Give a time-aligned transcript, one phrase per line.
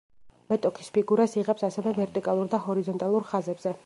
[0.53, 3.75] მეტოქის ფიგურას იღებს ასევე ვერტიკალურ და ჰორიზონტალურ ხაზებზე.